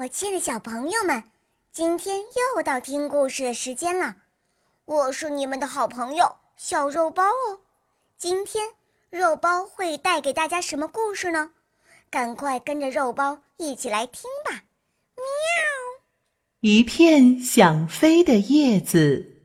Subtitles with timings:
[0.00, 1.24] 我亲爱的小朋友们，
[1.72, 4.14] 今天又到听故事的时间了。
[4.84, 7.58] 我是你们的好朋友小肉包哦。
[8.16, 8.64] 今天
[9.10, 11.50] 肉包会带给大家什么故事呢？
[12.10, 14.62] 赶快跟着肉包一起来听吧！
[15.16, 15.24] 喵。
[16.60, 19.40] 一片想飞的叶子，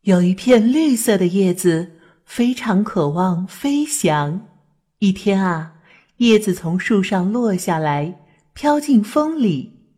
[0.00, 1.92] 有一片绿色的叶子，
[2.24, 4.48] 非常渴望飞翔。
[4.98, 5.74] 一天啊，
[6.16, 8.18] 叶子从树上落下来。
[8.54, 9.88] 飘进风里，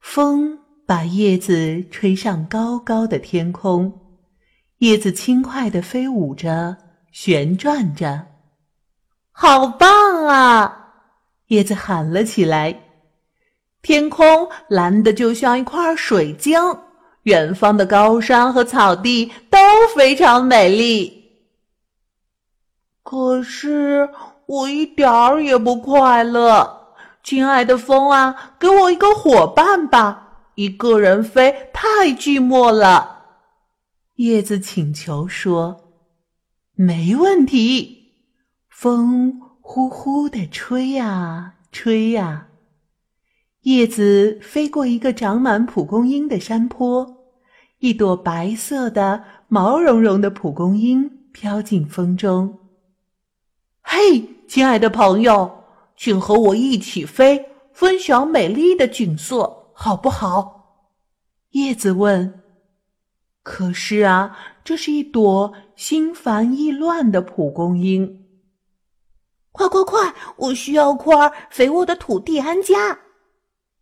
[0.00, 4.00] 风把叶子吹上高高的天空，
[4.78, 6.76] 叶子轻快地飞舞着，
[7.10, 8.26] 旋转着，
[9.30, 10.94] 好棒啊！
[11.46, 12.80] 叶子喊了起来。
[13.80, 16.60] 天空蓝得就像一块水晶，
[17.22, 19.58] 远方的高山和草地都
[19.96, 21.30] 非常美丽。
[23.02, 24.08] 可是
[24.46, 26.81] 我一点儿也不快乐。
[27.22, 30.50] 亲爱的风啊，给我一个伙伴吧！
[30.56, 33.20] 一个人飞太寂寞了。
[34.16, 35.94] 叶子请求说
[36.74, 38.00] ：“没问题。”
[38.68, 42.48] 风呼呼地吹呀吹呀，
[43.62, 47.16] 叶子飞过一个长满蒲公英的山坡，
[47.78, 52.58] 一朵白色的、毛茸茸的蒲公英飘进风中。
[53.80, 55.61] 嘿，亲爱的朋友！
[56.02, 60.88] 请和我一起飞，分享美丽的景色，好不好？
[61.50, 62.42] 叶子问。
[63.44, 68.26] 可是啊，这是一朵心烦意乱的蒲公英。
[69.52, 70.12] 快快快！
[70.38, 71.14] 我需要块
[71.52, 72.98] 肥沃的土地安家。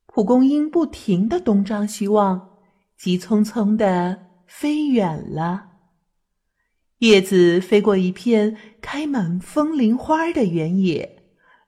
[0.04, 2.50] 蒲公英不停的东张西望，
[2.98, 5.68] 急匆匆的飞远了。
[6.98, 11.16] 叶子飞过一片开满风铃花的原野。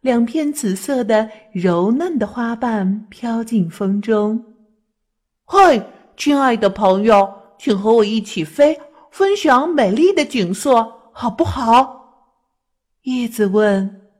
[0.03, 4.45] 两片紫色的柔嫩的花瓣飘进风中。
[5.45, 5.81] 嗨，
[6.17, 8.77] 亲爱的朋友，请和我一起飞，
[9.13, 12.35] 分享美丽的景色，好不好？
[13.03, 14.11] 叶子问。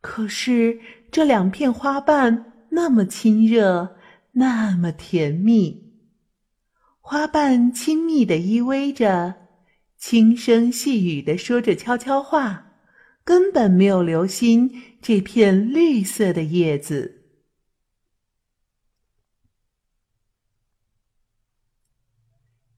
[0.00, 0.80] 可是
[1.12, 3.96] 这两片花瓣那么亲热，
[4.32, 5.94] 那么甜蜜。
[7.00, 9.36] 花瓣亲密的依偎着，
[9.96, 12.69] 轻声细语的说着悄悄话。
[13.30, 17.28] 根本没有留心这片绿色的叶子。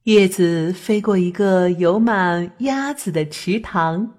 [0.02, 4.12] 叶子飞过一个有满鸭子的池塘，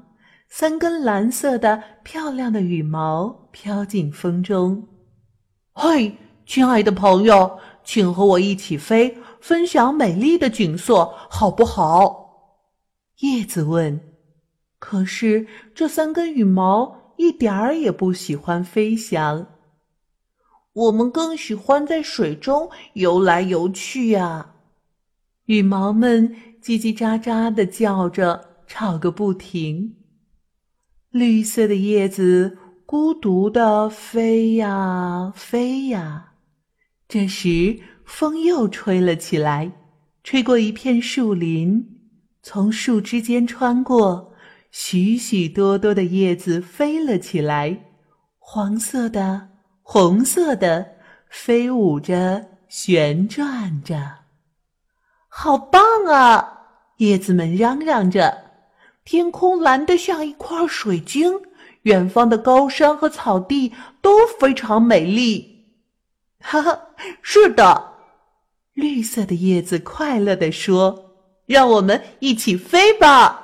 [0.49, 4.87] 三根蓝色的漂亮的羽毛飘进风中。
[5.73, 6.17] 嘿，
[6.47, 12.57] 亲爱的朋友，请和我一起飞，分享美丽的景色，好不好？
[13.19, 14.12] 叶子问。
[14.85, 19.47] 可是这三根羽毛一点儿也不喜欢飞翔，
[20.73, 24.55] 我们更喜欢在水中游来游去呀。
[25.45, 29.95] 羽毛们叽叽喳喳的叫着，吵个不停。
[31.11, 36.33] 绿色的叶子孤独的飞呀飞呀。
[37.07, 39.71] 这时风又吹了起来，
[40.25, 42.01] 吹过一片树林，
[42.41, 44.32] 从树枝间穿过。
[44.73, 47.77] 许许多多的叶子飞了起来，
[48.39, 49.49] 黄色的、
[49.83, 50.95] 红色的，
[51.29, 54.01] 飞舞着，旋转着，
[55.27, 56.61] 好棒啊！
[56.97, 58.45] 叶子们嚷嚷着。
[59.05, 61.39] 天空蓝得像一块水晶，
[61.83, 65.67] 远方的高山和草地都非常美丽。
[66.39, 66.87] 哈哈，
[67.21, 67.93] 是的，
[68.73, 71.11] 绿色的叶子快乐地说
[71.45, 73.41] ：“让我们一起飞吧！”